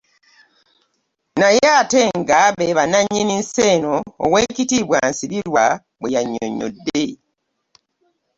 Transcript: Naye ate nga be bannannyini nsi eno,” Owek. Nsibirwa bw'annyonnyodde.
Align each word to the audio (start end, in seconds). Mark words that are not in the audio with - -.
Naye 1.39 1.61
ate 1.81 2.01
nga 2.19 2.37
be 2.57 2.75
bannannyini 2.77 3.33
nsi 3.41 3.61
eno,” 3.73 3.95
Owek. 4.25 4.55
Nsibirwa 5.11 5.65
bw'annyonnyodde. 5.99 7.03